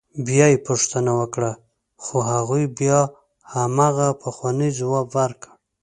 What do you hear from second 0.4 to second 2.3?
یې پوښتنه وکړه خو